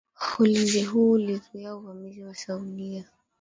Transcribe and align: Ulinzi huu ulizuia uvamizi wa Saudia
Ulinzi 0.39 0.83
huu 0.83 1.11
ulizuia 1.11 1.75
uvamizi 1.75 2.23
wa 2.23 2.35
Saudia 2.35 3.09